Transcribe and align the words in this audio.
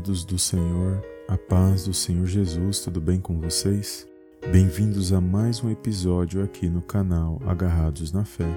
amados 0.00 0.24
do 0.24 0.38
Senhor, 0.38 1.04
a 1.28 1.36
paz 1.36 1.84
do 1.84 1.92
Senhor 1.92 2.24
Jesus, 2.24 2.80
tudo 2.80 3.02
bem 3.02 3.20
com 3.20 3.38
vocês? 3.38 4.08
Bem-vindos 4.50 5.12
a 5.12 5.20
mais 5.20 5.62
um 5.62 5.70
episódio 5.70 6.42
aqui 6.42 6.70
no 6.70 6.80
canal 6.80 7.38
Agarrados 7.46 8.10
na 8.10 8.24
Fé. 8.24 8.48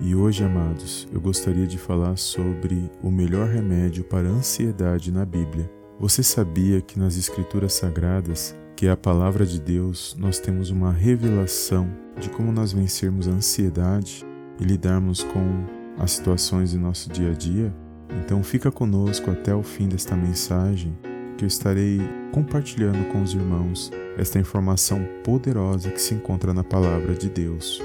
E 0.00 0.14
hoje, 0.14 0.44
amados, 0.44 1.08
eu 1.12 1.20
gostaria 1.20 1.66
de 1.66 1.78
falar 1.78 2.16
sobre 2.16 2.88
o 3.02 3.10
melhor 3.10 3.48
remédio 3.48 4.04
para 4.04 4.28
a 4.28 4.30
ansiedade 4.30 5.10
na 5.10 5.24
Bíblia. 5.24 5.68
Você 5.98 6.22
sabia 6.22 6.80
que 6.80 6.96
nas 6.96 7.18
Escrituras 7.18 7.72
Sagradas, 7.72 8.54
que 8.76 8.86
é 8.86 8.90
a 8.90 8.96
palavra 8.96 9.44
de 9.44 9.60
Deus, 9.60 10.14
nós 10.16 10.38
temos 10.38 10.70
uma 10.70 10.92
revelação 10.92 11.90
de 12.20 12.30
como 12.30 12.52
nós 12.52 12.72
vencermos 12.72 13.26
a 13.26 13.32
ansiedade 13.32 14.24
e 14.60 14.64
lidarmos 14.64 15.24
com 15.24 15.64
as 15.98 16.12
situações 16.12 16.72
do 16.72 16.78
nosso 16.78 17.10
dia 17.10 17.32
a 17.32 17.34
dia? 17.34 17.83
Então 18.24 18.42
fica 18.42 18.70
conosco 18.70 19.30
até 19.30 19.54
o 19.54 19.62
fim 19.62 19.88
desta 19.88 20.16
mensagem, 20.16 20.96
que 21.36 21.44
eu 21.44 21.48
estarei 21.48 22.00
compartilhando 22.32 23.04
com 23.12 23.22
os 23.22 23.34
irmãos 23.34 23.90
esta 24.16 24.38
informação 24.38 25.04
poderosa 25.22 25.90
que 25.90 26.00
se 26.00 26.14
encontra 26.14 26.54
na 26.54 26.64
palavra 26.64 27.14
de 27.14 27.28
Deus. 27.28 27.82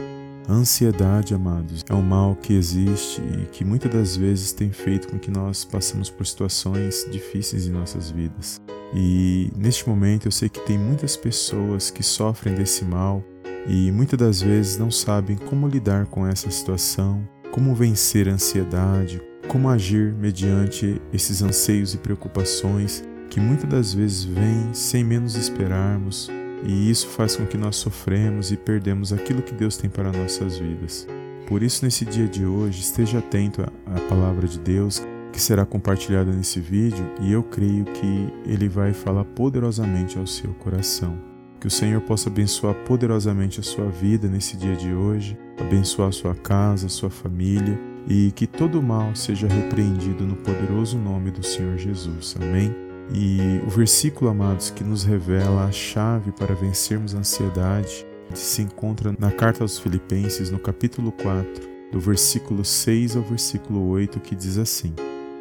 A 0.47 0.53
ansiedade, 0.53 1.35
amados, 1.35 1.83
é 1.87 1.93
um 1.93 2.01
mal 2.01 2.35
que 2.35 2.53
existe 2.53 3.21
e 3.21 3.45
que 3.51 3.63
muitas 3.63 3.91
das 3.91 4.17
vezes 4.17 4.51
tem 4.51 4.71
feito 4.71 5.07
com 5.07 5.19
que 5.19 5.29
nós 5.29 5.63
passemos 5.63 6.09
por 6.09 6.25
situações 6.25 7.05
difíceis 7.11 7.67
em 7.67 7.71
nossas 7.71 8.09
vidas. 8.09 8.59
E 8.91 9.51
neste 9.55 9.87
momento 9.87 10.25
eu 10.25 10.31
sei 10.31 10.49
que 10.49 10.59
tem 10.61 10.77
muitas 10.77 11.15
pessoas 11.15 11.91
que 11.91 12.01
sofrem 12.01 12.55
desse 12.55 12.83
mal 12.83 13.23
e 13.67 13.91
muitas 13.91 14.17
das 14.17 14.41
vezes 14.41 14.77
não 14.79 14.89
sabem 14.89 15.37
como 15.37 15.67
lidar 15.67 16.07
com 16.07 16.25
essa 16.25 16.49
situação, 16.49 17.27
como 17.51 17.75
vencer 17.75 18.27
a 18.27 18.33
ansiedade, 18.33 19.21
como 19.49 19.67
agir 19.67 20.13
mediante 20.13 21.01
esses 21.11 21.41
anseios 21.41 21.95
e 21.95 21.97
preocupações 21.97 23.03
que 23.31 23.39
muitas 23.39 23.67
das 23.67 23.93
vezes 23.93 24.23
vêm 24.23 24.73
sem 24.73 25.03
menos 25.03 25.35
esperarmos, 25.35 26.29
e 26.63 26.89
isso 26.89 27.07
faz 27.07 27.35
com 27.35 27.45
que 27.45 27.57
nós 27.57 27.75
sofremos 27.75 28.51
e 28.51 28.57
perdemos 28.57 29.11
aquilo 29.11 29.41
que 29.41 29.53
Deus 29.53 29.75
tem 29.75 29.89
para 29.89 30.11
nossas 30.11 30.57
vidas. 30.57 31.07
Por 31.47 31.63
isso, 31.63 31.83
nesse 31.83 32.05
dia 32.05 32.27
de 32.27 32.45
hoje, 32.45 32.81
esteja 32.81 33.19
atento 33.19 33.63
à 33.63 33.99
palavra 34.07 34.47
de 34.47 34.59
Deus 34.59 35.01
que 35.33 35.41
será 35.41 35.65
compartilhada 35.65 36.31
nesse 36.31 36.59
vídeo 36.59 37.05
e 37.19 37.31
eu 37.31 37.41
creio 37.41 37.85
que 37.85 38.33
ele 38.45 38.67
vai 38.67 38.93
falar 38.93 39.25
poderosamente 39.25 40.17
ao 40.17 40.27
seu 40.27 40.53
coração. 40.55 41.17
Que 41.59 41.67
o 41.67 41.71
Senhor 41.71 42.01
possa 42.01 42.29
abençoar 42.29 42.75
poderosamente 42.85 43.59
a 43.59 43.63
sua 43.63 43.89
vida 43.89 44.27
nesse 44.27 44.55
dia 44.57 44.75
de 44.75 44.93
hoje, 44.93 45.37
abençoar 45.59 46.09
a 46.09 46.11
sua 46.11 46.35
casa, 46.35 46.85
a 46.85 46.89
sua 46.89 47.09
família 47.09 47.79
e 48.09 48.31
que 48.31 48.47
todo 48.47 48.81
mal 48.81 49.15
seja 49.15 49.47
repreendido 49.47 50.25
no 50.25 50.35
poderoso 50.35 50.97
nome 50.97 51.29
do 51.29 51.45
Senhor 51.45 51.77
Jesus. 51.77 52.35
Amém. 52.41 52.75
E 53.13 53.61
o 53.65 53.69
versículo, 53.69 54.31
amados, 54.31 54.71
que 54.71 54.83
nos 54.83 55.03
revela 55.03 55.65
a 55.65 55.71
chave 55.71 56.31
para 56.31 56.55
vencermos 56.55 57.13
a 57.13 57.19
ansiedade 57.19 58.05
se 58.33 58.61
encontra 58.61 59.15
na 59.17 59.31
carta 59.31 59.63
aos 59.63 59.79
Filipenses, 59.79 60.51
no 60.51 60.59
capítulo 60.59 61.11
4, 61.11 61.67
do 61.91 61.99
versículo 61.99 62.63
6 62.63 63.15
ao 63.15 63.23
versículo 63.23 63.87
8, 63.89 64.19
que 64.19 64.35
diz 64.35 64.57
assim: 64.57 64.93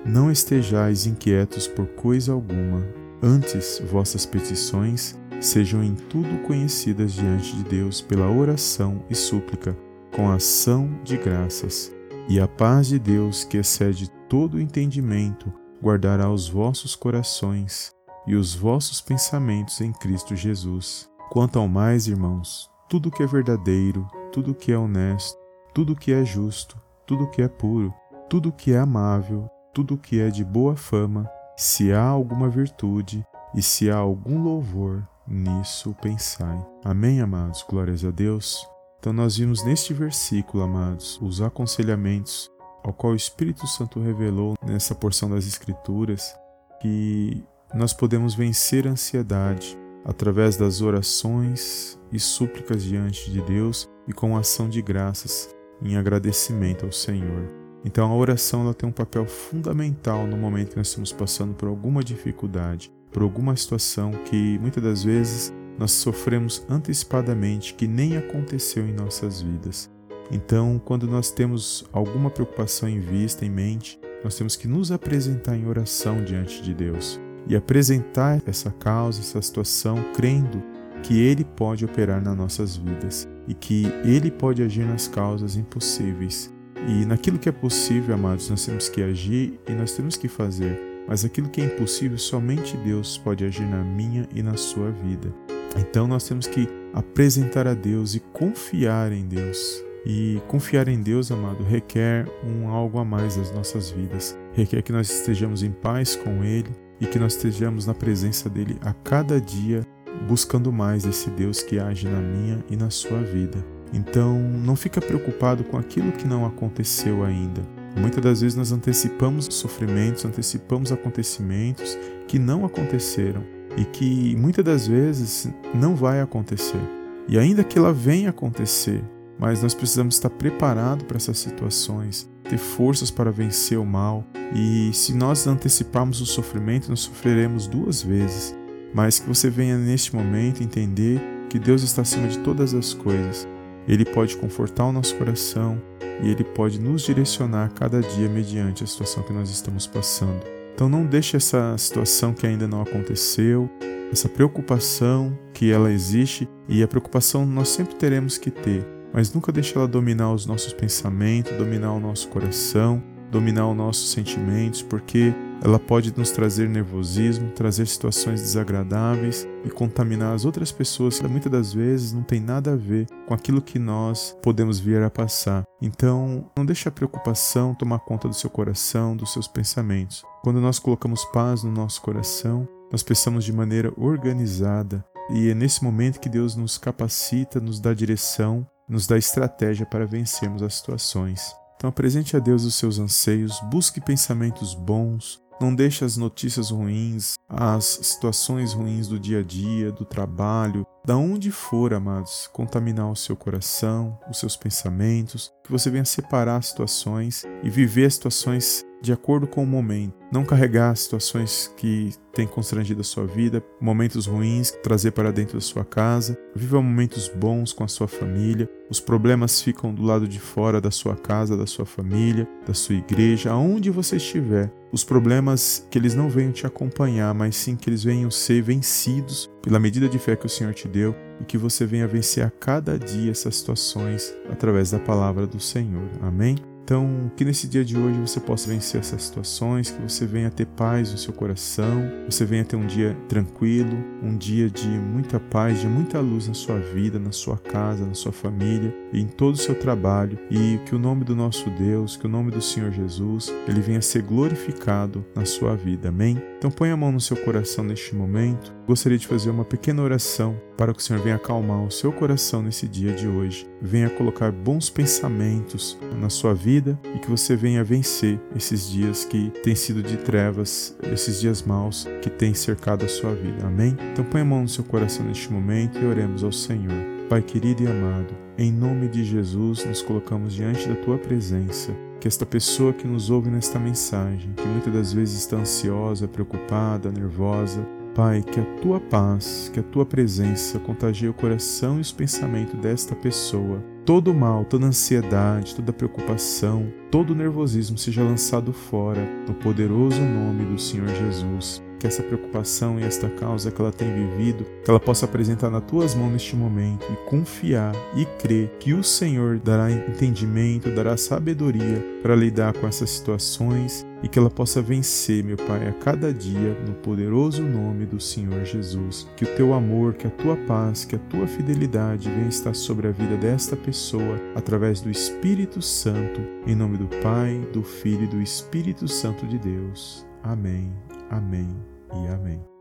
Não 0.04 0.30
estejais 0.30 1.06
inquietos 1.06 1.66
por 1.66 1.86
coisa 1.86 2.32
alguma, 2.32 2.86
antes 3.22 3.82
vossas 3.90 4.24
petições 4.24 5.18
sejam 5.40 5.84
em 5.84 5.94
tudo 5.94 6.42
conhecidas 6.46 7.12
diante 7.12 7.54
de 7.56 7.62
Deus 7.64 8.00
pela 8.00 8.30
oração 8.30 9.04
e 9.08 9.14
súplica, 9.14 9.76
com 10.10 10.30
ação 10.30 10.90
de 11.04 11.16
graças 11.16 11.92
e 12.28 12.38
a 12.38 12.46
paz 12.46 12.88
de 12.88 12.98
Deus, 12.98 13.42
que 13.42 13.56
excede 13.56 14.10
todo 14.28 14.60
entendimento, 14.60 15.50
guardará 15.82 16.30
os 16.30 16.48
vossos 16.48 16.94
corações 16.94 17.90
e 18.26 18.34
os 18.34 18.54
vossos 18.54 19.00
pensamentos 19.00 19.80
em 19.80 19.92
Cristo 19.92 20.36
Jesus. 20.36 21.08
Quanto 21.30 21.58
ao 21.58 21.66
mais, 21.66 22.06
irmãos, 22.06 22.70
tudo 22.88 23.10
que 23.10 23.22
é 23.22 23.26
verdadeiro, 23.26 24.06
tudo 24.30 24.54
que 24.54 24.70
é 24.70 24.76
honesto, 24.76 25.38
tudo 25.72 25.96
que 25.96 26.12
é 26.12 26.24
justo, 26.24 26.76
tudo 27.06 27.30
que 27.30 27.40
é 27.40 27.48
puro, 27.48 27.94
tudo 28.28 28.52
que 28.52 28.72
é 28.72 28.78
amável, 28.78 29.48
tudo 29.72 29.96
que 29.96 30.20
é 30.20 30.28
de 30.28 30.44
boa 30.44 30.76
fama, 30.76 31.30
se 31.56 31.92
há 31.92 32.02
alguma 32.02 32.48
virtude 32.50 33.24
e 33.54 33.62
se 33.62 33.90
há 33.90 33.96
algum 33.96 34.42
louvor, 34.42 35.02
nisso 35.26 35.96
pensai. 36.02 36.58
Amém, 36.84 37.20
amados. 37.20 37.64
Glórias 37.66 38.04
a 38.04 38.10
Deus. 38.10 38.77
Então, 38.98 39.12
nós 39.12 39.36
vimos 39.36 39.64
neste 39.64 39.94
versículo, 39.94 40.62
amados, 40.62 41.18
os 41.22 41.40
aconselhamentos 41.40 42.50
ao 42.82 42.92
qual 42.92 43.12
o 43.12 43.16
Espírito 43.16 43.66
Santo 43.66 44.00
revelou 44.00 44.54
nessa 44.64 44.94
porção 44.94 45.30
das 45.30 45.46
Escrituras 45.46 46.34
que 46.80 47.44
nós 47.74 47.92
podemos 47.92 48.34
vencer 48.34 48.86
a 48.86 48.90
ansiedade 48.90 49.76
através 50.04 50.56
das 50.56 50.80
orações 50.80 51.98
e 52.10 52.18
súplicas 52.18 52.82
diante 52.82 53.30
de 53.30 53.42
Deus 53.42 53.88
e 54.06 54.12
com 54.12 54.36
ação 54.36 54.68
de 54.68 54.80
graças 54.80 55.54
em 55.82 55.96
agradecimento 55.96 56.86
ao 56.86 56.92
Senhor. 56.92 57.48
Então 57.84 58.10
a 58.10 58.16
oração 58.16 58.62
ela 58.62 58.74
tem 58.74 58.88
um 58.88 58.92
papel 58.92 59.26
fundamental 59.26 60.26
no 60.26 60.36
momento 60.36 60.70
que 60.70 60.76
nós 60.76 60.88
estamos 60.88 61.12
passando 61.12 61.54
por 61.54 61.68
alguma 61.68 62.02
dificuldade, 62.02 62.90
por 63.12 63.22
alguma 63.22 63.54
situação 63.54 64.12
que 64.24 64.58
muitas 64.58 64.82
das 64.82 65.04
vezes 65.04 65.52
nós 65.78 65.92
sofremos 65.92 66.64
antecipadamente 66.68 67.72
que 67.74 67.86
nem 67.86 68.16
aconteceu 68.16 68.86
em 68.86 68.92
nossas 68.92 69.40
vidas. 69.40 69.88
Então, 70.30 70.80
quando 70.84 71.06
nós 71.06 71.30
temos 71.30 71.84
alguma 71.92 72.28
preocupação 72.28 72.88
em 72.88 72.98
vista, 72.98 73.46
em 73.46 73.50
mente, 73.50 73.98
nós 74.22 74.34
temos 74.34 74.56
que 74.56 74.66
nos 74.66 74.90
apresentar 74.90 75.56
em 75.56 75.66
oração 75.66 76.22
diante 76.22 76.60
de 76.60 76.74
Deus 76.74 77.18
e 77.46 77.56
apresentar 77.56 78.42
essa 78.44 78.70
causa, 78.70 79.20
essa 79.20 79.40
situação, 79.40 80.04
crendo 80.14 80.62
que 81.02 81.18
Ele 81.20 81.44
pode 81.44 81.84
operar 81.84 82.22
nas 82.22 82.36
nossas 82.36 82.76
vidas 82.76 83.26
e 83.46 83.54
que 83.54 83.86
Ele 84.04 84.30
pode 84.30 84.62
agir 84.62 84.84
nas 84.84 85.06
causas 85.06 85.56
impossíveis. 85.56 86.52
E 86.86 87.06
naquilo 87.06 87.38
que 87.38 87.48
é 87.48 87.52
possível, 87.52 88.14
amados, 88.14 88.50
nós 88.50 88.66
temos 88.66 88.88
que 88.88 89.02
agir 89.02 89.58
e 89.68 89.72
nós 89.72 89.92
temos 89.92 90.16
que 90.16 90.28
fazer, 90.28 90.78
mas 91.08 91.24
aquilo 91.24 91.48
que 91.48 91.60
é 91.60 91.64
impossível, 91.64 92.18
somente 92.18 92.76
Deus 92.78 93.16
pode 93.16 93.44
agir 93.44 93.66
na 93.66 93.82
minha 93.82 94.28
e 94.34 94.42
na 94.42 94.56
sua 94.56 94.90
vida. 94.90 95.32
Então 95.76 96.06
nós 96.06 96.26
temos 96.26 96.46
que 96.46 96.68
apresentar 96.92 97.66
a 97.66 97.74
Deus 97.74 98.14
e 98.14 98.20
confiar 98.20 99.12
em 99.12 99.26
Deus. 99.26 99.82
E 100.06 100.40
confiar 100.48 100.88
em 100.88 101.02
Deus, 101.02 101.30
amado, 101.30 101.62
requer 101.64 102.26
um 102.42 102.68
algo 102.68 102.98
a 102.98 103.04
mais 103.04 103.36
das 103.36 103.52
nossas 103.52 103.90
vidas. 103.90 104.36
Requer 104.52 104.82
que 104.82 104.92
nós 104.92 105.10
estejamos 105.10 105.62
em 105.62 105.70
paz 105.70 106.16
com 106.16 106.42
Ele 106.42 106.70
e 107.00 107.06
que 107.06 107.18
nós 107.18 107.34
estejamos 107.34 107.86
na 107.86 107.94
presença 107.94 108.48
dele 108.48 108.78
a 108.80 108.92
cada 108.92 109.40
dia, 109.40 109.82
buscando 110.26 110.72
mais 110.72 111.04
desse 111.04 111.30
Deus 111.30 111.62
que 111.62 111.78
age 111.78 112.08
na 112.08 112.20
minha 112.20 112.64
e 112.70 112.76
na 112.76 112.90
sua 112.90 113.20
vida. 113.22 113.64
Então, 113.92 114.38
não 114.38 114.76
fica 114.76 115.00
preocupado 115.00 115.64
com 115.64 115.76
aquilo 115.76 116.12
que 116.12 116.26
não 116.26 116.46
aconteceu 116.46 117.24
ainda. 117.24 117.62
Muitas 117.96 118.22
das 118.22 118.40
vezes 118.40 118.56
nós 118.56 118.70
antecipamos 118.70 119.46
sofrimentos, 119.50 120.24
antecipamos 120.24 120.92
acontecimentos 120.92 121.98
que 122.26 122.38
não 122.38 122.64
aconteceram 122.64 123.57
e 123.76 123.84
que 123.84 124.34
muitas 124.36 124.64
das 124.64 124.86
vezes 124.86 125.48
não 125.74 125.94
vai 125.94 126.20
acontecer. 126.20 126.80
E 127.28 127.38
ainda 127.38 127.62
que 127.62 127.78
ela 127.78 127.92
venha 127.92 128.30
acontecer, 128.30 129.04
mas 129.38 129.62
nós 129.62 129.74
precisamos 129.74 130.16
estar 130.16 130.30
preparados 130.30 131.04
para 131.04 131.16
essas 131.16 131.38
situações, 131.38 132.28
ter 132.48 132.58
forças 132.58 133.10
para 133.10 133.30
vencer 133.30 133.78
o 133.78 133.84
mal. 133.84 134.24
E 134.54 134.90
se 134.92 135.14
nós 135.14 135.46
anteciparmos 135.46 136.20
o 136.20 136.26
sofrimento, 136.26 136.88
nós 136.88 137.00
sofreremos 137.00 137.66
duas 137.66 138.02
vezes. 138.02 138.56
Mas 138.92 139.18
que 139.18 139.28
você 139.28 139.48
venha 139.48 139.76
neste 139.76 140.16
momento 140.16 140.62
entender 140.62 141.20
que 141.48 141.58
Deus 141.58 141.82
está 141.82 142.02
acima 142.02 142.26
de 142.28 142.38
todas 142.38 142.74
as 142.74 142.94
coisas. 142.94 143.46
Ele 143.86 144.04
pode 144.04 144.36
confortar 144.36 144.86
o 144.86 144.92
nosso 144.92 145.14
coração 145.16 145.80
e 146.22 146.30
ele 146.30 146.44
pode 146.44 146.80
nos 146.80 147.02
direcionar 147.02 147.72
cada 147.74 148.00
dia 148.00 148.28
mediante 148.28 148.82
a 148.82 148.86
situação 148.86 149.22
que 149.22 149.32
nós 149.32 149.50
estamos 149.50 149.86
passando. 149.86 150.57
Então 150.78 150.88
não 150.88 151.04
deixe 151.04 151.36
essa 151.36 151.76
situação 151.76 152.32
que 152.32 152.46
ainda 152.46 152.68
não 152.68 152.80
aconteceu, 152.80 153.68
essa 154.12 154.28
preocupação 154.28 155.36
que 155.52 155.72
ela 155.72 155.90
existe 155.90 156.48
e 156.68 156.84
a 156.84 156.86
preocupação 156.86 157.44
nós 157.44 157.70
sempre 157.70 157.96
teremos 157.96 158.38
que 158.38 158.48
ter, 158.48 158.86
mas 159.12 159.34
nunca 159.34 159.50
deixe 159.50 159.76
ela 159.76 159.88
dominar 159.88 160.32
os 160.32 160.46
nossos 160.46 160.72
pensamentos, 160.72 161.50
dominar 161.56 161.92
o 161.94 161.98
nosso 161.98 162.28
coração, 162.28 163.02
dominar 163.28 163.68
os 163.68 163.76
nossos 163.76 164.12
sentimentos, 164.12 164.80
porque 164.80 165.34
ela 165.62 165.78
pode 165.78 166.16
nos 166.16 166.30
trazer 166.30 166.68
nervosismo, 166.68 167.50
trazer 167.50 167.86
situações 167.86 168.40
desagradáveis 168.40 169.46
e 169.64 169.70
contaminar 169.70 170.34
as 170.34 170.44
outras 170.44 170.70
pessoas 170.70 171.18
que 171.18 171.26
muitas 171.26 171.50
das 171.50 171.72
vezes 171.72 172.12
não 172.12 172.22
tem 172.22 172.40
nada 172.40 172.72
a 172.72 172.76
ver 172.76 173.06
com 173.26 173.34
aquilo 173.34 173.60
que 173.60 173.78
nós 173.78 174.36
podemos 174.42 174.78
vir 174.78 175.02
a 175.02 175.10
passar. 175.10 175.64
Então, 175.82 176.48
não 176.56 176.64
deixe 176.64 176.88
a 176.88 176.92
preocupação 176.92 177.74
tomar 177.74 177.98
conta 178.00 178.28
do 178.28 178.34
seu 178.34 178.48
coração, 178.48 179.16
dos 179.16 179.32
seus 179.32 179.48
pensamentos. 179.48 180.22
Quando 180.42 180.60
nós 180.60 180.78
colocamos 180.78 181.24
paz 181.26 181.64
no 181.64 181.72
nosso 181.72 182.00
coração, 182.02 182.68
nós 182.90 183.02
pensamos 183.02 183.44
de 183.44 183.52
maneira 183.52 183.92
organizada 183.96 185.04
e 185.30 185.50
é 185.50 185.54
nesse 185.54 185.84
momento 185.84 186.20
que 186.20 186.28
Deus 186.28 186.56
nos 186.56 186.78
capacita, 186.78 187.60
nos 187.60 187.80
dá 187.80 187.92
direção, 187.92 188.66
nos 188.88 189.06
dá 189.06 189.18
estratégia 189.18 189.84
para 189.84 190.06
vencermos 190.06 190.62
as 190.62 190.76
situações. 190.76 191.54
Então 191.76 191.90
apresente 191.90 192.36
a 192.36 192.40
Deus 192.40 192.64
os 192.64 192.74
seus 192.74 192.98
anseios, 192.98 193.60
busque 193.70 194.00
pensamentos 194.00 194.74
bons, 194.74 195.40
Não 195.60 195.74
deixe 195.74 196.04
as 196.04 196.16
notícias 196.16 196.70
ruins, 196.70 197.34
as 197.48 197.84
situações 197.84 198.72
ruins 198.72 199.08
do 199.08 199.18
dia 199.18 199.40
a 199.40 199.42
dia, 199.42 199.90
do 199.90 200.04
trabalho, 200.04 200.86
da 201.04 201.16
onde 201.16 201.50
for, 201.50 201.92
amados, 201.92 202.48
contaminar 202.52 203.10
o 203.10 203.16
seu 203.16 203.34
coração, 203.34 204.18
os 204.30 204.38
seus 204.38 204.56
pensamentos, 204.56 205.52
que 205.64 205.72
você 205.72 205.90
venha 205.90 206.04
separar 206.04 206.62
situações 206.62 207.44
e 207.62 207.70
viver 207.70 208.04
as 208.06 208.14
situações 208.14 208.84
de 209.00 209.12
acordo 209.12 209.46
com 209.46 209.62
o 209.62 209.66
momento. 209.66 210.14
Não 210.30 210.44
carregar 210.44 210.94
situações 210.96 211.72
que 211.76 212.12
têm 212.34 212.46
constrangido 212.46 213.00
a 213.00 213.04
sua 213.04 213.26
vida, 213.26 213.64
momentos 213.80 214.26
ruins, 214.26 214.70
trazer 214.82 215.12
para 215.12 215.32
dentro 215.32 215.54
da 215.54 215.60
sua 215.60 215.84
casa. 215.84 216.38
Viva 216.54 216.82
momentos 216.82 217.28
bons 217.28 217.72
com 217.72 217.82
a 217.82 217.88
sua 217.88 218.06
família. 218.06 218.68
Os 218.90 219.00
problemas 219.00 219.62
ficam 219.62 219.94
do 219.94 220.02
lado 220.02 220.28
de 220.28 220.38
fora 220.38 220.80
da 220.80 220.90
sua 220.90 221.16
casa, 221.16 221.56
da 221.56 221.66
sua 221.66 221.86
família, 221.86 222.46
da 222.66 222.74
sua 222.74 222.96
igreja, 222.96 223.50
aonde 223.50 223.90
você 223.90 224.16
estiver. 224.16 224.72
Os 224.92 225.04
problemas 225.04 225.86
que 225.90 225.98
eles 225.98 226.14
não 226.14 226.28
venham 226.28 226.52
te 226.52 226.66
acompanhar, 226.66 227.34
mas 227.34 227.56
sim 227.56 227.76
que 227.76 227.88
eles 227.88 228.04
venham 228.04 228.30
ser 228.30 228.62
vencidos 228.62 229.50
pela 229.62 229.78
medida 229.78 230.08
de 230.08 230.18
fé 230.18 230.34
que 230.34 230.46
o 230.46 230.48
Senhor 230.48 230.72
te 230.72 230.88
deu 230.88 231.14
e 231.40 231.44
que 231.44 231.58
você 231.58 231.84
venha 231.86 232.06
vencer 232.06 232.44
a 232.44 232.50
cada 232.50 232.98
dia 232.98 233.30
essas 233.30 233.56
situações 233.56 234.34
através 234.50 234.90
da 234.90 234.98
palavra 234.98 235.46
do 235.46 235.60
Senhor. 235.60 236.08
Amém? 236.22 236.56
Então, 236.88 237.30
que 237.36 237.44
nesse 237.44 237.68
dia 237.68 237.84
de 237.84 237.98
hoje 237.98 238.18
você 238.18 238.40
possa 238.40 238.70
vencer 238.70 238.98
essas 238.98 239.24
situações, 239.24 239.90
que 239.90 240.00
você 240.00 240.24
venha 240.24 240.50
ter 240.50 240.64
paz 240.64 241.12
no 241.12 241.18
seu 241.18 241.34
coração, 241.34 242.10
você 242.24 242.46
venha 242.46 242.64
ter 242.64 242.76
um 242.76 242.86
dia 242.86 243.14
tranquilo, 243.28 244.02
um 244.22 244.34
dia 244.34 244.70
de 244.70 244.88
muita 244.88 245.38
paz, 245.38 245.82
de 245.82 245.86
muita 245.86 246.18
luz 246.18 246.48
na 246.48 246.54
sua 246.54 246.78
vida, 246.78 247.18
na 247.18 247.30
sua 247.30 247.58
casa, 247.58 248.06
na 248.06 248.14
sua 248.14 248.32
família 248.32 248.96
e 249.12 249.20
em 249.20 249.26
todo 249.26 249.56
o 249.56 249.58
seu 249.58 249.74
trabalho, 249.74 250.38
e 250.50 250.80
que 250.86 250.94
o 250.94 250.98
nome 250.98 251.24
do 251.24 251.36
nosso 251.36 251.68
Deus, 251.68 252.16
que 252.16 252.24
o 252.24 252.30
nome 252.30 252.50
do 252.50 252.62
Senhor 252.62 252.90
Jesus, 252.90 253.52
ele 253.66 253.82
venha 253.82 254.00
ser 254.00 254.22
glorificado 254.22 255.22
na 255.36 255.44
sua 255.44 255.76
vida. 255.76 256.08
Amém? 256.08 256.42
Então, 256.56 256.70
põe 256.70 256.90
a 256.90 256.96
mão 256.96 257.12
no 257.12 257.20
seu 257.20 257.36
coração 257.36 257.84
neste 257.84 258.16
momento. 258.16 258.77
Gostaria 258.88 259.18
de 259.18 259.26
fazer 259.26 259.50
uma 259.50 259.66
pequena 259.66 260.00
oração 260.00 260.58
para 260.74 260.94
que 260.94 261.00
o 261.00 261.02
Senhor 261.02 261.22
venha 261.22 261.36
acalmar 261.36 261.84
o 261.84 261.90
seu 261.90 262.10
coração 262.10 262.62
nesse 262.62 262.88
dia 262.88 263.12
de 263.12 263.28
hoje, 263.28 263.68
venha 263.82 264.08
colocar 264.08 264.50
bons 264.50 264.88
pensamentos 264.88 265.98
na 266.18 266.30
sua 266.30 266.54
vida 266.54 266.98
e 267.14 267.18
que 267.18 267.28
você 267.28 267.54
venha 267.54 267.84
vencer 267.84 268.40
esses 268.56 268.90
dias 268.90 269.26
que 269.26 269.50
têm 269.62 269.74
sido 269.74 270.02
de 270.02 270.16
trevas, 270.16 270.96
esses 271.12 271.38
dias 271.38 271.62
maus 271.62 272.08
que 272.22 272.30
têm 272.30 272.54
cercado 272.54 273.04
a 273.04 273.08
sua 273.08 273.34
vida. 273.34 273.66
Amém? 273.66 273.94
Então 274.10 274.24
põe 274.24 274.40
a 274.40 274.44
mão 274.46 274.62
no 274.62 274.68
seu 274.68 274.84
coração 274.84 275.26
neste 275.26 275.52
momento 275.52 275.98
e 275.98 276.06
oremos 276.06 276.42
ao 276.42 276.50
Senhor. 276.50 277.04
Pai 277.28 277.42
querido 277.42 277.82
e 277.82 277.86
amado, 277.86 278.34
em 278.56 278.72
nome 278.72 279.06
de 279.06 279.22
Jesus 279.22 279.84
nos 279.84 280.00
colocamos 280.00 280.54
diante 280.54 280.88
da 280.88 280.94
tua 280.94 281.18
presença. 281.18 281.94
Que 282.18 282.26
esta 282.26 282.46
pessoa 282.46 282.94
que 282.94 283.06
nos 283.06 283.28
ouve 283.28 283.50
nesta 283.50 283.78
mensagem, 283.78 284.52
que 284.54 284.66
muitas 284.66 284.92
das 284.92 285.12
vezes 285.12 285.40
está 285.40 285.56
ansiosa, 285.56 286.26
preocupada, 286.26 287.12
nervosa, 287.12 287.86
Pai, 288.18 288.42
que 288.42 288.58
a 288.58 288.64
tua 288.82 288.98
paz, 288.98 289.70
que 289.72 289.78
a 289.78 289.82
tua 289.82 290.04
presença 290.04 290.80
contagie 290.80 291.28
o 291.28 291.32
coração 291.32 291.98
e 291.98 292.00
os 292.00 292.10
pensamentos 292.10 292.76
desta 292.80 293.14
pessoa. 293.14 293.80
Todo 294.04 294.34
mal, 294.34 294.64
toda 294.64 294.86
ansiedade, 294.86 295.76
toda 295.76 295.92
preocupação, 295.92 296.92
todo 297.12 297.32
nervosismo 297.32 297.96
seja 297.96 298.24
lançado 298.24 298.72
fora 298.72 299.24
no 299.46 299.54
poderoso 299.54 300.20
nome 300.20 300.64
do 300.64 300.80
Senhor 300.80 301.06
Jesus 301.06 301.80
que 301.98 302.06
essa 302.06 302.22
preocupação 302.22 302.98
e 302.98 303.02
esta 303.02 303.28
causa 303.28 303.70
que 303.70 303.80
ela 303.80 303.92
tem 303.92 304.08
vivido, 304.12 304.64
que 304.84 304.90
ela 304.90 305.00
possa 305.00 305.24
apresentar 305.24 305.70
nas 305.70 305.84
tuas 305.84 306.14
mãos 306.14 306.32
neste 306.32 306.54
momento 306.54 307.06
e 307.12 307.28
confiar 307.28 307.94
e 308.14 308.24
crer 308.40 308.70
que 308.78 308.94
o 308.94 309.02
Senhor 309.02 309.58
dará 309.58 309.90
entendimento, 309.90 310.90
dará 310.90 311.16
sabedoria 311.16 312.04
para 312.22 312.36
lidar 312.36 312.72
com 312.74 312.86
essas 312.86 313.10
situações 313.10 314.06
e 314.22 314.28
que 314.28 314.38
ela 314.38 314.50
possa 314.50 314.82
vencer, 314.82 315.44
meu 315.44 315.56
Pai, 315.56 315.88
a 315.88 315.92
cada 315.92 316.32
dia 316.32 316.74
no 316.86 316.94
poderoso 316.94 317.62
nome 317.62 318.04
do 318.04 318.20
Senhor 318.20 318.64
Jesus. 318.64 319.28
Que 319.36 319.44
o 319.44 319.54
teu 319.54 319.72
amor, 319.72 320.14
que 320.14 320.26
a 320.26 320.30
tua 320.30 320.56
paz, 320.56 321.04
que 321.04 321.16
a 321.16 321.18
tua 321.18 321.46
fidelidade 321.46 322.30
venha 322.30 322.48
estar 322.48 322.74
sobre 322.74 323.08
a 323.08 323.12
vida 323.12 323.36
desta 323.36 323.76
pessoa 323.76 324.38
através 324.54 325.00
do 325.00 325.10
Espírito 325.10 325.80
Santo, 325.80 326.40
em 326.66 326.74
nome 326.74 326.96
do 326.96 327.08
Pai, 327.22 327.60
do 327.72 327.82
Filho 327.82 328.24
e 328.24 328.28
do 328.28 328.40
Espírito 328.40 329.06
Santo 329.06 329.46
de 329.46 329.58
Deus. 329.58 330.26
Amém. 330.42 331.17
Amém 331.30 331.68
e 332.14 332.26
amém. 332.28 332.77